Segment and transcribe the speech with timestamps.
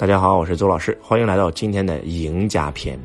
[0.00, 2.98] 大家好，我是周老师，欢迎来到今天的赢家篇。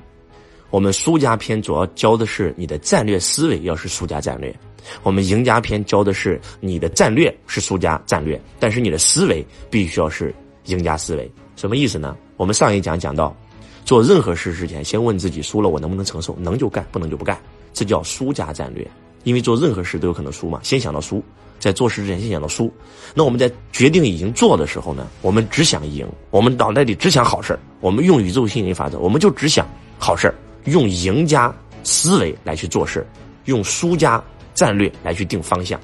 [0.69, 4.57] 我们输家篇主要教的是你的战略思维要是输家战略，
[5.03, 10.33] 我们赢家篇教的是你的战略是输家战略，但是你的思维必须要是
[10.67, 11.29] 赢家思维。
[11.57, 12.15] 什么意思呢？
[12.37, 13.35] 我们上一讲讲到，
[13.83, 17.37] 做任何事之前，先问自己输了我能不能承受，能就干，不能就不干，
[17.73, 18.89] 这叫输家战略。
[19.25, 21.21] 因为做任何事都有可能输嘛，先想到输。
[21.57, 22.71] 在做事之前先想到输，
[23.15, 29.65] 那我们在决定已经做的时候呢，我们只想赢，我们脑袋里只想好事我们用宇宙心理法则，我们就只想
[29.97, 30.31] 好事
[30.65, 31.51] 用赢家
[31.81, 33.07] 思维来去做事
[33.45, 34.23] 用输家
[34.53, 35.79] 战略来去定方向，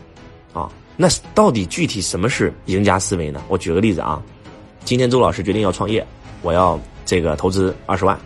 [0.53, 3.41] 啊，那到底具体什么是赢家思维呢？
[3.47, 4.21] 我举个例子啊，
[4.83, 6.05] 今天周老师决定要创业，
[6.43, 8.19] 我要这个投资二十万，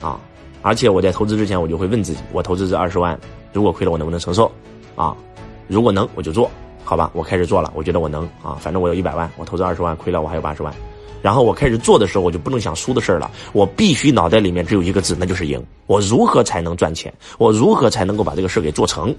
[0.00, 0.20] 啊，
[0.62, 3.18] 而且我在投资之前我就会问自己，我投资这二十万，
[3.52, 4.50] 如果亏了我能不能承受？
[4.98, 5.16] 啊，
[5.68, 6.50] 如果能我就做。
[6.82, 10.74] 好吧，我开始做了，我觉得我能啊，反正我有一百万，我投资二十万，亏了我还有八十万，
[11.20, 15.62] 然后我开始做的时候，我就不能想输的事儿了，我必须脑袋里面只有一个字，那就是赢。
[15.86, 17.12] 我如何才能赚钱？
[17.36, 19.14] 我如何才能够把这个事儿给做成？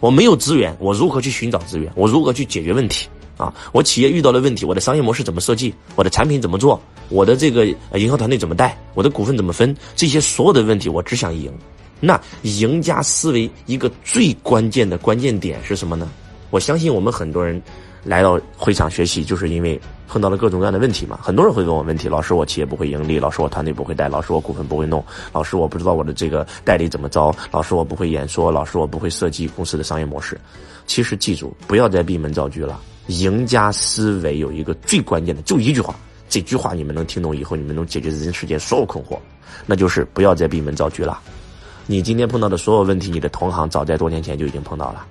[0.00, 1.92] 我没有资源，我如何去寻找资源？
[1.94, 3.08] 我如何去解决问题？
[3.36, 5.72] 啊，我企业遇到了问题，我的商业模式怎么设计？
[5.94, 6.80] 我的产品怎么做？
[7.10, 8.76] 我的这个营销团队怎么带？
[8.94, 9.72] 我的股份怎么分？
[9.94, 11.52] 这些所有的问题，我只想赢。
[12.00, 16.08] 那赢家思维一个最关键的关键点是什么呢？
[16.50, 17.60] 我相信我们很多人
[18.04, 21.18] 来到会场学习，就是因为碰到了各种各样的问题嘛。
[21.22, 25.00] 很多人会问我问题：老师，我企业不会盈利；老师，我团队不会带；老师，我股份不会弄；
[25.32, 30.38] 老师，我不知道我的这个代理怎么招；老师，我不会演说；老师，我不会设计公司的商业模式。
[30.86, 32.78] 其实记住，不要再闭门造车了。
[33.08, 35.94] 赢家思维有一个最关键的，就一句话。
[36.28, 39.18] 这句话你们能听懂以后，你们能解决人世间所有困惑，
[39.66, 41.20] 那就是不要再闭门造车了。
[41.86, 45.04] 你今天碰到的所有问题，你的同行早在多年前就已经碰到了。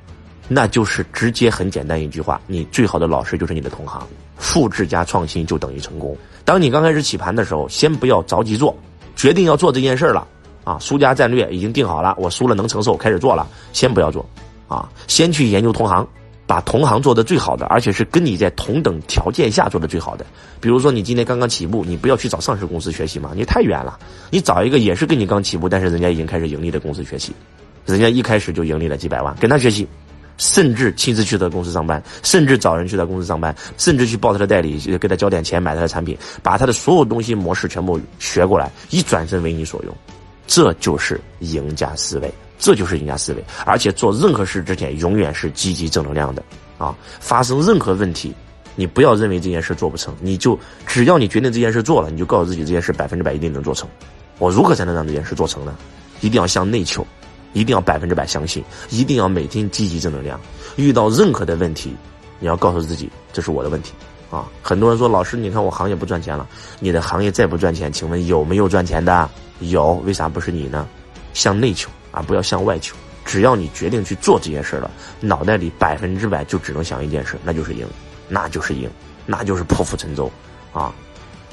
[0.48, 4.06] 那就是直接很简单一句话，你最好的老师就是你的同行，
[4.38, 6.18] 复制加创新就等于成功。
[6.44, 8.76] 当你刚开始起盘的时候，先不要着急做，
[9.16, 10.28] 决定要做这件事了。
[10.64, 14.26] 啊，输家战略已经定好了，我输了能承受，开始做了，先不要做。
[14.68, 16.08] 啊，先去研究同行，
[16.46, 20.26] 把同行做的最好的，而且是跟你在同等条件下做的最好的。
[20.60, 24.00] 比如说你今天刚刚起步，你不要去找上市公司学习嘛，你太远了，
[24.30, 27.34] 你找一个也是跟你刚起步，但是人家已经开始盈利的公司学习，
[27.86, 29.88] 人家一开始就盈利了几百万，跟他学习。
[30.38, 39.96] 甚至亲自去他公司上班，甚至找人去他公司上班，甚至去报他的代理，给他交点钱买他的产品，把他的所有东西模式全部学过来，一转身为你所用，
[40.48, 43.44] 这就是赢家思维，这就是赢家思维。
[43.66, 46.42] 而且做任何事之前，永远是积极正能量的
[46.78, 46.96] 啊！
[47.20, 48.34] 发生任何问题，
[48.76, 50.58] 你不要认为这件事做不成，你就
[50.88, 53.90] 只要你决定这件事做了，你就告诉自己这件事百分之百一定能做成。
[54.40, 55.76] 我如何才能让这件事做成呢？
[56.22, 57.06] 一定要向内求。
[57.56, 60.42] 一定要百分之百相信，一定要每天积极正能量。
[60.76, 61.96] 遇到任何的问题，
[62.40, 63.94] 你要告诉自己这是我的问题
[64.32, 64.48] 啊！
[64.64, 69.30] 很多人说老师，你看我行业不赚钱了，你的行业再不赚钱，请问有没有赚钱的？
[69.60, 70.88] 有，为啥不是你呢？
[71.36, 72.96] 向内求啊，不要向外求。
[73.26, 77.86] 只要你决定去做这件事了，脑袋里百分之百就只能想一件事，那就是赢，
[78.30, 78.90] 那就是赢，
[79.26, 80.32] 那就是破釜沉舟
[80.72, 80.94] 啊，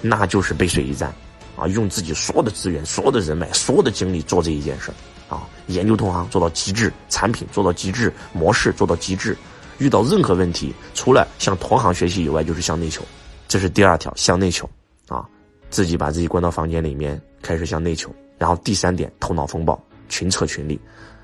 [0.00, 1.12] 那就是背水一战
[1.56, 1.66] 啊！
[1.69, 4.91] 用自己所有的资源、所有的人脉、所有的精力做这一件事。
[5.28, 9.37] 啊，研究同行做到极致，产品做到极致，模式做到极致。
[9.78, 13.00] 遇到任何问题，除了向同行学习以外，就是向内求。
[13.47, 14.69] 这是第二条，向内求。
[15.09, 15.25] 啊，
[15.70, 18.12] 自己把自己关到房间里面，开始向内求。
[18.38, 20.78] 然后第三点，头脑风暴，群策群力，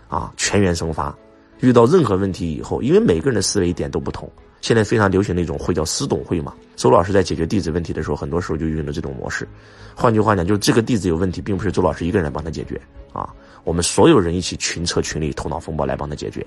[0.08, 1.14] 啊，全员生发。
[1.60, 4.30] 遇到任何问题以后，因为每个人的思维点都不同，
[4.60, 6.54] 现在非常流行的一种会叫私董会嘛。
[6.76, 9.46] 周老师在解决弟子问题的时候，很多时候就运用了这种模式。
[9.94, 12.80] 换句话讲，就是这个弟子有问题，并不是周老师一个人来帮他解决
[13.12, 13.34] 啊。
[13.64, 16.46] 我们所有人一起群策群力，头脑风暴来帮他解决。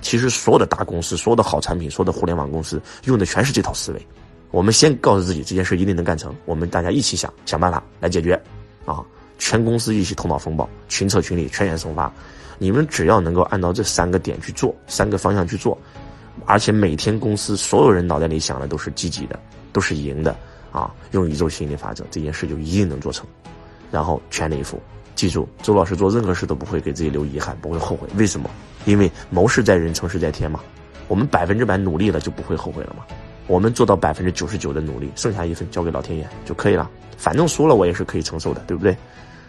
[0.00, 4.06] 其实所有的大公司、所有的好产品、所有的互联网公司用的全是这套思维。
[4.50, 8.40] 我们先告诉自己这件事一定能干成，我们大家一起想想办法来解决。
[8.86, 9.04] 啊，
[9.38, 12.12] 全公司一起头脑风暴，群策群力，全员生发。
[12.58, 15.76] 你们只要能够按照这三个点去做，三个方向去做，
[16.46, 19.38] 而且每天公司所有人脑袋里想的都是积极的，
[19.72, 20.34] 都是赢的。
[20.72, 23.26] 啊，用宇宙心理法则，这件事就一定能做成。
[23.90, 24.78] 然后全力以赴。
[25.14, 28.06] 记住，周老师做任何事都不会给自己留遗憾，不会后悔。
[28.16, 28.50] 为什么？
[28.84, 30.60] 因为谋事在人，成事在天嘛。
[31.08, 33.06] 我们百分之百努力了，就不会后悔了嘛。
[33.46, 36.90] 我们做到百分之九十九的努力，剩下一份交给老天爷就可以了。
[37.16, 38.96] 反正输了，我也是可以承受的，对不对？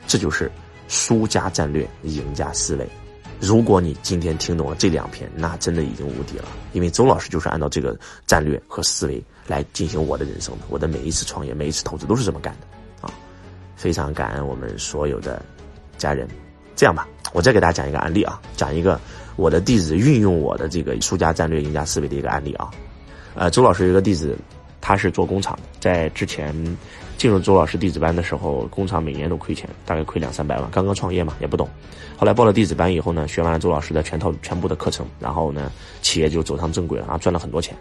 [0.07, 0.51] 这就是
[0.87, 2.87] 输家战略，赢家思维。
[3.39, 6.45] 如果你今天听懂了这两篇，那真的已经无敌了。
[6.73, 13.13] 因为周老师就是按照这个战略和思维来进行我的人生的，我的每一次创业，每一次投资都是这么干的啊。
[13.75, 15.41] 非常感恩我们所有的。
[15.97, 16.27] 家人，
[16.75, 19.01] 这样吧，我再给大家讲一个案例啊，讲一个
[19.35, 22.69] 我的弟子运用我的这个输家战略、赢家思维的一个案例啊。
[23.37, 24.35] 呃，周老师有个弟子，
[24.81, 26.51] 他是做工厂，在之前
[27.19, 30.67] 进入周老师弟子班的时候，工厂每年都亏钱，大概亏两三百万。
[30.71, 31.69] 刚刚创业嘛，也不懂。
[32.17, 37.77] 后来报了弟子班以后呢，学完了周老师的全套全部的课程，然后呢，企业就走上正轨了啊，赚了很多钱。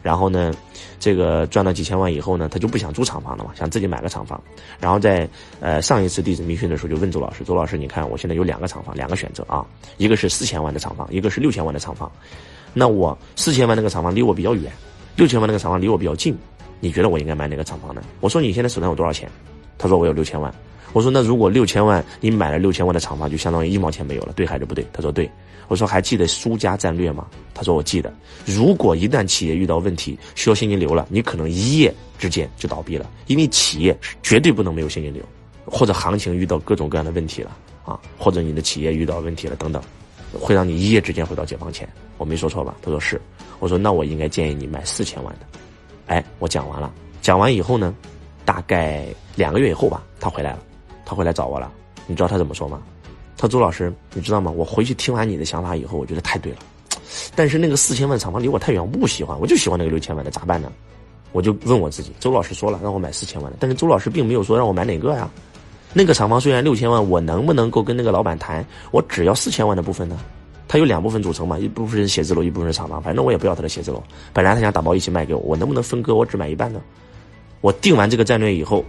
[0.00, 0.54] 然后呢，
[1.00, 4.40] 这个赚了几千万以后呢，他就不想租厂房了嘛，想自己买个厂房。
[4.78, 5.28] 然后在
[5.58, 9.66] 呃上一次弟子密训的时候，就问周老师：“周老师，你看我现在有两个厂房，两个选择啊，
[9.96, 12.08] 一个是四千万的厂房，一个是六千万的厂房。
[12.72, 14.72] 那我四千万那个厂房离我比较远，
[15.20, 16.34] 六千万那个厂房离我比较近，
[16.80, 19.30] 你觉得我应该买哪个厂房呢？”我说：“你现在手上有多少钱？”
[19.76, 20.50] 他说：“我有六千万。”
[20.94, 25.30] 我说：“那如果六千万你买了六千万的厂房，就相当于一毛钱没有了，对还是不对？”他说：“对。”
[25.68, 27.26] 我说还记得输家战略吗？
[27.52, 28.10] 他说我记得。
[28.46, 35.22] 如果一旦企业遇到问题需要现金流了，你可能一夜之间就倒闭了，因为企业绝对不能没有现金流，
[35.66, 39.80] 或者行情遇到各种各样的问题了啊，或者你的企业遇到问题了等等，
[40.38, 41.88] 会让你一夜之间回到解放前。
[42.18, 42.76] 我没说错吧？
[42.82, 43.20] 他说是。
[43.58, 45.46] 我说那我应该建议你买四千万的。
[46.06, 47.94] 哎，我讲完了，讲完以后呢，
[48.44, 49.06] 大概
[49.36, 50.58] 两个月以后吧，他回来了，
[51.04, 51.70] 他回来找我了。
[52.06, 52.82] 你知道他怎么说吗？
[53.36, 54.50] 他说周老师，你知道吗？
[54.50, 56.58] 我回去听完你的想法以后，我觉得太对了。
[57.34, 60.72] 但是那个四千万厂房离我太远，我不喜欢，我就喜欢那个六千万的，咋办呢？
[61.32, 65.30] 我就问我自己，周老师说了让我买四千万的，但是周老师并没有说让我买哪个呀。
[65.92, 70.18] 那个厂房虽然六千万，我能不能够跟那个老板谈，我只要四千万的部分呢？
[70.68, 74.00] 他有两部分组成嘛，一部分是写字楼，一部分是厂房，反正我也不要他的写字楼。
[74.32, 76.14] 本来他想打包一起卖给我，我能不能分割？
[76.14, 76.80] 我只买一半呢？
[77.60, 78.84] 我定完这个战略以后，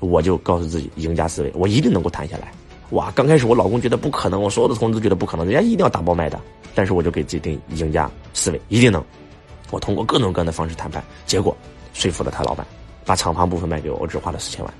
[0.00, 2.52] 我就告诉自己，赢家思维，我一定能够谈下来。
[2.90, 6.38] 哇，刚开始我老公觉得不可能，我所有的同事觉得不可能，人家一定要打包卖的。
[6.74, 9.02] 但是我就给自己定赢家思维，一定能。
[9.70, 11.56] 我通过各种各样的方式谈判，结果
[11.94, 12.66] 说服了他老板，
[13.06, 14.74] 把厂房部分卖给我，我只花了四千万。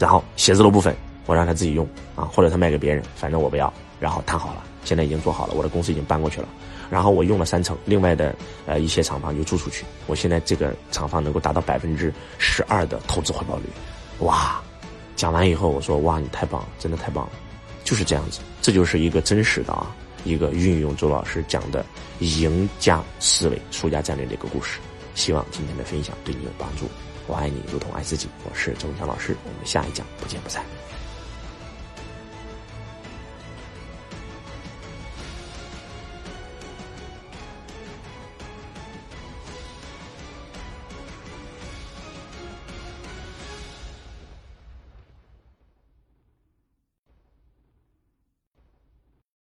[0.00, 0.92] 然后写字楼部分
[1.26, 1.86] 我让他自己用
[2.16, 3.72] 啊，或者他卖给别人，反正我不要。
[4.00, 6.48] 然后谈好了，现在已经做好了，我的公司已经搬过去了。
[6.88, 8.34] 然后我用了三层，另外的
[8.66, 9.84] 呃一些厂房就租出去。
[10.06, 13.64] 我现在这个厂房能够达到百分之十二的投资回报率，
[14.20, 14.60] 哇！
[15.16, 17.32] 讲完以后，我说哇，你太棒了，真的太棒了，
[17.84, 19.94] 就是这样子，这就是一个真实的啊，
[20.24, 21.84] 一个运用周老师讲的
[22.20, 24.80] 赢家思维、输家战略的一个故事。
[25.20, 26.88] 希望今天的分享对你有帮助。
[27.26, 28.26] 我爱你，如同爱自己。
[28.42, 30.64] 我是周文强老师，我们下一讲不见不散。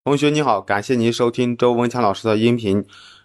[0.04, 2.86] 同学你好，感谢您收听周文强老师的音频。